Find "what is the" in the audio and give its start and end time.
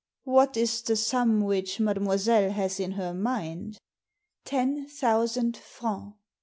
0.23-0.95